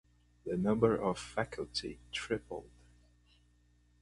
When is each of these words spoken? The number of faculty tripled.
The 0.47 0.57
number 0.57 0.95
of 0.99 1.19
faculty 1.19 1.99
tripled. 2.11 2.71